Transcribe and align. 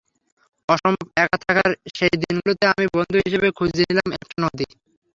অসম্ভব 0.69 1.07
একা 1.17 1.37
থাকার 1.43 1.71
সেই 1.95 2.15
দিনগুলোতে 2.21 2.63
আমি 2.71 2.85
বন্ধু 2.95 3.17
হিসেবে 3.25 3.47
খুঁজে 3.57 3.81
নিলাম 3.81 4.09
একটা 4.15 4.35
নদী। 4.43 4.65